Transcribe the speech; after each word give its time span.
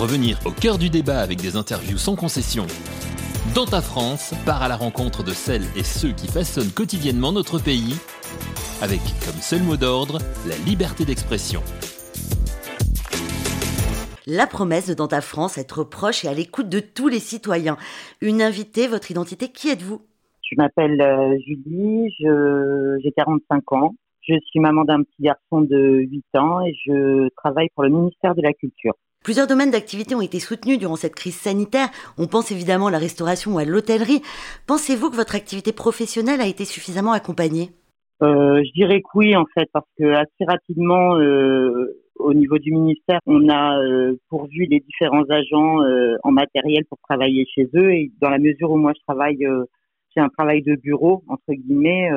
Revenir 0.00 0.38
au 0.46 0.50
cœur 0.50 0.78
du 0.78 0.88
débat 0.88 1.20
avec 1.20 1.42
des 1.42 1.56
interviews 1.56 1.98
sans 1.98 2.16
concession. 2.16 2.64
Dans 3.54 3.66
ta 3.66 3.82
France, 3.82 4.32
part 4.46 4.62
à 4.62 4.68
la 4.68 4.76
rencontre 4.76 5.22
de 5.22 5.32
celles 5.32 5.66
et 5.76 5.84
ceux 5.84 6.12
qui 6.12 6.26
façonnent 6.26 6.72
quotidiennement 6.72 7.32
notre 7.32 7.62
pays, 7.62 8.00
avec 8.80 9.00
comme 9.22 9.36
seul 9.42 9.62
mot 9.62 9.76
d'ordre 9.76 10.16
la 10.48 10.56
liberté 10.64 11.04
d'expression. 11.04 11.60
La 14.26 14.46
promesse 14.46 14.88
de 14.88 14.94
Dans 14.94 15.06
ta 15.06 15.20
France, 15.20 15.58
être 15.58 15.84
proche 15.84 16.24
et 16.24 16.28
à 16.28 16.32
l'écoute 16.32 16.70
de 16.70 16.80
tous 16.80 17.08
les 17.08 17.18
citoyens. 17.18 17.76
Une 18.22 18.40
invitée, 18.40 18.88
votre 18.88 19.10
identité, 19.10 19.48
qui 19.48 19.68
êtes-vous? 19.68 20.00
Je 20.50 20.56
m'appelle 20.56 20.98
euh, 21.02 21.36
Julie, 21.46 22.08
j'ai 22.18 23.12
45 23.18 23.72
ans. 23.74 23.94
Je 24.22 24.32
suis 24.46 24.60
maman 24.60 24.84
d'un 24.84 25.02
petit 25.02 25.24
garçon 25.24 25.60
de 25.60 26.06
8 26.10 26.24
ans 26.36 26.62
et 26.62 26.72
je 26.86 27.28
travaille 27.36 27.68
pour 27.74 27.84
le 27.84 27.90
ministère 27.90 28.34
de 28.34 28.40
la 28.40 28.54
Culture. 28.54 28.94
Plusieurs 29.22 29.46
domaines 29.46 29.70
d'activité 29.70 30.14
ont 30.14 30.22
été 30.22 30.40
soutenus 30.40 30.78
durant 30.78 30.96
cette 30.96 31.14
crise 31.14 31.36
sanitaire. 31.36 31.88
On 32.16 32.26
pense 32.26 32.50
évidemment 32.52 32.86
à 32.86 32.90
la 32.90 32.96
restauration 32.96 33.52
ou 33.52 33.58
à 33.58 33.66
l'hôtellerie. 33.66 34.22
Pensez-vous 34.66 35.10
que 35.10 35.16
votre 35.16 35.34
activité 35.34 35.72
professionnelle 35.72 36.40
a 36.40 36.46
été 36.46 36.64
suffisamment 36.64 37.12
accompagnée? 37.12 37.68
Euh, 38.22 38.62
Je 38.64 38.72
dirais 38.72 39.02
que 39.02 39.08
oui, 39.14 39.36
en 39.36 39.44
fait, 39.52 39.68
parce 39.74 39.86
que 39.98 40.04
assez 40.14 40.44
rapidement, 40.48 41.18
euh, 41.18 42.00
au 42.14 42.32
niveau 42.32 42.56
du 42.56 42.72
ministère, 42.72 43.20
on 43.26 43.50
a 43.50 43.78
euh, 43.78 44.16
pourvu 44.30 44.64
les 44.64 44.80
différents 44.80 45.28
agents 45.28 45.80
en 46.22 46.32
matériel 46.32 46.86
pour 46.86 46.98
travailler 47.06 47.46
chez 47.54 47.68
eux. 47.74 47.92
Et 47.92 48.10
dans 48.22 48.30
la 48.30 48.38
mesure 48.38 48.70
où 48.70 48.78
moi 48.78 48.92
je 48.96 49.02
travaille, 49.06 49.46
j'ai 50.16 50.22
un 50.22 50.30
travail 50.30 50.62
de 50.62 50.76
bureau 50.76 51.24
entre 51.28 51.52
guillemets, 51.52 52.08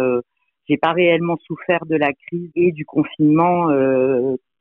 j'ai 0.70 0.78
pas 0.78 0.94
réellement 0.94 1.36
souffert 1.46 1.86
de 1.86 1.98
la 1.98 2.14
crise 2.14 2.50
et 2.56 2.72
du 2.72 2.86
confinement 2.86 3.68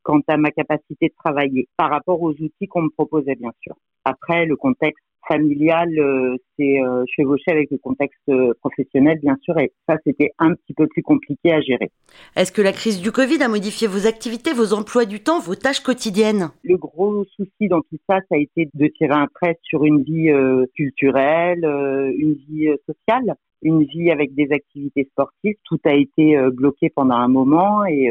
quant 0.03 0.21
à 0.29 0.37
ma 0.37 0.51
capacité 0.51 1.09
de 1.09 1.15
travailler 1.19 1.69
par 1.77 1.91
rapport 1.91 2.21
aux 2.23 2.33
outils 2.33 2.69
qu'on 2.69 2.83
me 2.83 2.91
proposait 2.91 3.37
bien 3.37 3.53
sûr. 3.63 3.75
Après 4.05 4.47
le 4.47 4.57
contexte 4.57 5.05
familial 5.29 5.89
euh, 5.99 6.37
s'est 6.57 6.81
euh, 6.81 7.05
chevauché 7.17 7.51
avec 7.51 7.71
le 7.71 7.79
contexte 7.79 8.21
euh, 8.29 8.53
professionnel, 8.61 9.19
bien 9.21 9.37
sûr, 9.43 9.59
et 9.59 9.73
ça, 9.89 9.97
c'était 10.05 10.33
un 10.39 10.55
petit 10.55 10.75
peu 10.75 10.87
plus 10.87 11.03
compliqué 11.03 11.53
à 11.53 11.61
gérer. 11.61 11.91
Est-ce 12.37 12.53
que 12.53 12.63
la 12.63 12.73
crise 12.73 13.01
du 13.01 13.13
Covid 13.13 13.43
a 13.43 13.49
modifié 13.49 13.87
vos 13.87 14.07
activités, 14.07 14.53
vos 14.53 14.73
emplois 14.73 15.05
du 15.05 15.21
temps, 15.21 15.41
vos 15.41 15.55
tâches 15.55 15.81
quotidiennes? 15.81 16.51
Le 16.65 16.77
gros 16.77 17.25
souci 17.37 17.69
dans 17.69 17.81
tout 17.81 17.99
ça, 18.09 18.19
ça 18.29 18.37
a 18.37 18.39
été 18.39 18.69
de 18.75 18.87
tirer 18.89 19.15
un 19.15 19.29
trait 19.35 19.59
sur 19.63 19.85
une 19.85 20.03
vie 20.03 20.31
culturelle, 20.75 21.65
une 21.65 22.35
vie 22.35 22.69
sociale, 22.87 23.35
une 23.63 23.85
vie 23.85 24.11
avec 24.11 24.35
des 24.35 24.49
activités 24.53 25.09
sportives. 25.13 25.57
Tout 25.65 25.81
a 25.85 25.95
été 25.95 26.37
bloqué 26.53 26.91
pendant 26.91 27.17
un 27.17 27.29
moment 27.29 27.85
et 27.85 28.11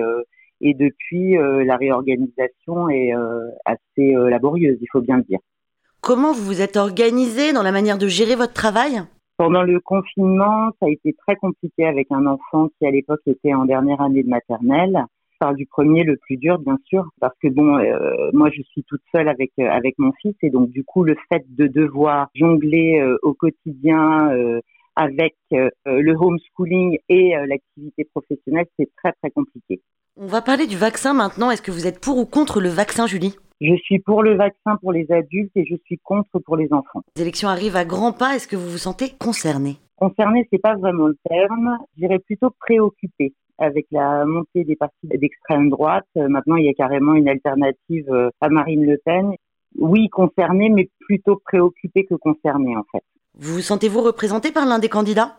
et 0.62 0.74
depuis, 0.74 1.36
la 1.36 1.76
réorganisation 1.78 2.90
est 2.90 3.12
assez 3.66 4.14
laborieuse, 4.14 4.78
il 4.82 4.88
faut 4.92 5.02
bien 5.02 5.18
le 5.18 5.24
dire. 5.24 5.40
Comment 6.02 6.34
vous 6.34 6.44
vous 6.44 6.62
êtes 6.62 6.78
organisé 6.78 7.54
dans 7.54 7.62
la 7.62 7.72
manière 7.72 8.00
de 8.00 8.08
gérer 8.08 8.36
votre 8.36 8.54
travail? 8.54 9.04
Pendant 9.38 9.64
le 9.64 9.80
confinement, 9.80 10.70
ça 10.80 10.88
a 10.88 10.90
été 10.90 11.14
très 11.14 11.36
compliqué 11.36 11.86
avec 11.86 12.08
un 12.12 12.26
enfant 12.26 12.70
qui 12.78 12.86
à 12.86 12.92
l'époque 12.92 13.22
était 13.28 13.54
en 13.54 13.66
dernière 13.66 14.02
année 14.02 14.24
de 14.24 14.30
maternelle. 14.30 15.06
Je 15.32 15.38
parle 15.40 15.56
du 15.56 15.66
premier, 15.66 16.04
le 16.04 16.18
plus 16.18 16.38
dur, 16.38 16.60
bien 16.60 16.78
sûr, 16.86 17.08
parce 17.20 17.36
que 17.42 17.48
bon, 17.48 17.78
euh, 17.78 18.30
moi 18.34 18.50
je 18.52 18.62
suis 18.64 18.84
toute 18.84 19.02
seule 19.12 19.28
avec 19.28 19.52
euh, 19.60 19.68
avec 19.70 19.96
mon 19.98 20.12
fils 20.22 20.36
et 20.44 20.52
donc 20.52 20.70
du 20.70 20.84
coup 20.84 21.04
le 21.04 21.16
fait 21.32 21.44
de 21.50 21.68
devoir 21.68 22.30
jongler 22.36 23.00
euh, 23.00 23.18
au 23.24 23.34
quotidien 23.34 24.30
avec 24.96 25.36
le 25.52 26.14
homeschooling 26.16 26.98
et 27.10 27.34
l'activité 27.48 28.04
professionnelle, 28.06 28.66
c'est 28.78 28.90
très 28.98 29.14
très 29.14 29.32
compliqué. 29.32 29.82
On 30.24 30.28
va 30.28 30.44
parler 30.44 30.68
du 30.68 30.78
vaccin 30.78 31.16
maintenant. 31.16 31.50
Est-ce 31.50 31.64
que 31.64 31.72
vous 31.72 31.88
êtes 31.88 32.00
pour 32.00 32.20
ou 32.20 32.28
contre 32.28 32.62
le 32.62 32.70
vaccin, 32.70 33.08
Julie? 33.08 33.36
Je 33.60 33.76
suis 33.78 33.98
pour 33.98 34.22
le 34.22 34.36
vaccin 34.36 34.78
pour 34.80 34.92
les 34.92 35.12
adultes 35.12 35.50
et 35.56 35.66
je 35.66 35.76
suis 35.84 35.98
contre 35.98 36.38
pour 36.46 36.58
les 36.58 36.72
enfants. 36.72 37.02
Les 37.16 37.24
élections 37.24 37.50
arrivent 37.50 37.76
à 37.76 37.86
grands 37.86 38.14
pas. 38.14 38.36
Est-ce 38.36 38.48
que 38.48 38.56
vous 38.56 38.70
vous 38.70 38.78
sentez 38.78 39.10
concerné? 39.20 39.78
Concerné, 39.96 40.48
c'est 40.54 40.62
pas 40.62 40.76
vraiment 40.76 41.08
le 41.08 41.18
terme. 41.28 41.76
Je 41.96 42.02
dirais 42.06 42.20
plutôt 42.20 42.52
préoccupé 42.60 43.34
avec 43.58 43.88
la 43.90 44.24
montée 44.28 44.64
des 44.64 44.76
partis 44.76 45.08
d'extrême 45.08 45.72
droite. 45.72 46.06
Euh, 46.18 46.28
maintenant, 46.28 46.58
il 46.58 46.66
y 46.66 46.70
a 46.70 46.74
carrément 46.74 47.16
une 47.16 47.28
alternative 47.28 48.06
euh, 48.12 48.30
à 48.42 48.50
Marine 48.50 48.86
Le 48.86 49.00
Pen. 49.04 49.32
Oui, 49.80 50.08
concerné, 50.10 50.70
mais 50.70 50.88
plutôt 51.00 51.42
préoccupé 51.44 52.06
que 52.06 52.14
concerné, 52.14 52.78
en 52.78 52.84
fait. 52.92 53.04
Vous 53.40 53.56
vous 53.56 53.62
sentez-vous 53.62 54.02
représenté 54.02 54.52
par 54.52 54.68
l'un 54.68 54.78
des 54.78 54.90
candidats? 54.90 55.38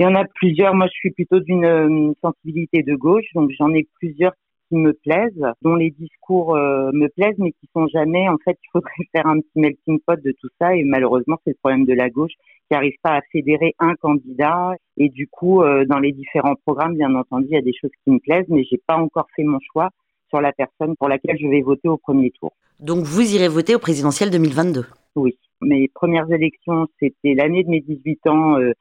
Il 0.00 0.04
y 0.04 0.06
en 0.06 0.14
a 0.14 0.24
plusieurs. 0.24 0.74
Moi, 0.74 0.86
je 0.86 0.92
suis 0.92 1.10
plutôt 1.10 1.40
d'une 1.40 1.66
euh, 1.66 2.12
sensibilité 2.22 2.82
de 2.82 2.94
gauche, 2.94 3.26
donc 3.34 3.50
j'en 3.58 3.70
ai 3.74 3.86
plusieurs 3.98 4.32
qui 4.70 4.76
me 4.76 4.94
plaisent, 4.94 5.46
dont 5.60 5.74
les 5.74 5.90
discours 5.90 6.56
euh, 6.56 6.90
me 6.94 7.08
plaisent, 7.08 7.36
mais 7.36 7.52
qui 7.52 7.68
sont 7.74 7.86
jamais, 7.88 8.26
en 8.30 8.38
fait, 8.42 8.56
il 8.64 8.68
faudrait 8.72 8.92
faire 9.14 9.26
un 9.26 9.40
petit 9.40 9.60
melting 9.60 9.98
pot 10.06 10.18
de 10.18 10.32
tout 10.40 10.48
ça. 10.58 10.74
Et 10.74 10.84
malheureusement, 10.84 11.36
c'est 11.44 11.50
le 11.50 11.56
problème 11.62 11.84
de 11.84 11.92
la 11.92 12.08
gauche 12.08 12.32
qui 12.32 12.72
n'arrive 12.72 12.94
pas 13.02 13.16
à 13.16 13.20
fédérer 13.30 13.74
un 13.78 13.94
candidat. 13.96 14.74
Et 14.96 15.10
du 15.10 15.28
coup, 15.28 15.62
euh, 15.62 15.84
dans 15.84 15.98
les 15.98 16.12
différents 16.12 16.54
programmes, 16.64 16.96
bien 16.96 17.14
entendu, 17.14 17.48
il 17.50 17.54
y 17.54 17.58
a 17.58 17.60
des 17.60 17.74
choses 17.78 17.90
qui 18.02 18.10
me 18.10 18.20
plaisent, 18.20 18.48
mais 18.48 18.64
j'ai 18.64 18.80
pas 18.86 18.96
encore 18.96 19.26
fait 19.36 19.44
mon 19.44 19.58
choix 19.70 19.90
sur 20.30 20.40
la 20.40 20.52
personne 20.52 20.96
pour 20.96 21.10
laquelle 21.10 21.36
je 21.38 21.46
vais 21.46 21.60
voter 21.60 21.88
au 21.88 21.98
premier 21.98 22.30
tour. 22.30 22.54
Donc, 22.78 23.04
vous 23.04 23.34
irez 23.34 23.48
voter 23.48 23.74
au 23.74 23.78
présidentiel 23.78 24.30
2022 24.30 24.86
Oui. 25.16 25.36
Mes 25.60 25.88
premières 25.88 26.32
élections, 26.32 26.86
c'était 26.98 27.34
l'année 27.34 27.64
de 27.64 27.68
mes 27.68 27.80
18 27.82 28.26
ans, 28.28 28.58
euh, 28.58 28.72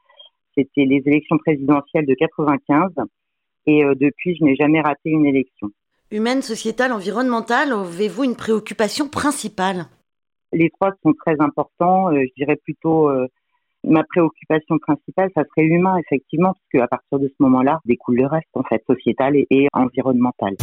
c'était 0.59 0.85
les 0.85 1.01
élections 1.05 1.37
présidentielles 1.37 2.05
de 2.05 2.13
95. 2.13 2.91
Et 3.67 3.83
depuis, 3.83 4.35
je 4.35 4.43
n'ai 4.43 4.55
jamais 4.55 4.81
raté 4.81 5.09
une 5.11 5.25
élection. 5.25 5.69
Humaine, 6.11 6.41
sociétale, 6.41 6.91
environnementale, 6.91 7.71
avez-vous 7.71 8.23
une 8.23 8.35
préoccupation 8.35 9.07
principale? 9.07 9.85
Les 10.51 10.71
trois 10.71 10.91
sont 11.03 11.13
très 11.13 11.39
importants. 11.39 12.09
Euh, 12.09 12.23
je 12.23 12.33
dirais 12.35 12.55
plutôt 12.55 13.09
euh, 13.09 13.27
ma 13.83 14.03
préoccupation 14.03 14.79
principale, 14.79 15.29
ça 15.35 15.43
serait 15.43 15.67
humain, 15.67 15.97
effectivement, 15.97 16.53
parce 16.53 16.65
qu'à 16.71 16.87
partir 16.87 17.19
de 17.19 17.27
ce 17.27 17.35
moment-là, 17.43 17.79
découle 17.85 18.15
le 18.15 18.25
reste, 18.25 18.49
en 18.55 18.63
fait, 18.63 18.83
sociétal 18.87 19.35
et, 19.35 19.45
et 19.51 19.67
environnemental. 19.73 20.55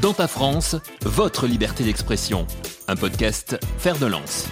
Dans 0.00 0.14
ta 0.14 0.26
France, 0.26 0.76
votre 1.02 1.46
liberté 1.46 1.84
d'expression. 1.84 2.46
Un 2.88 2.96
podcast 2.96 3.58
Faire 3.76 3.98
de 3.98 4.06
lance. 4.06 4.48